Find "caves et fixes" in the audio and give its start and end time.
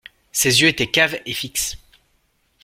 0.89-1.77